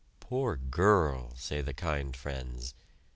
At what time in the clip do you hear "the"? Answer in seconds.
1.61-1.75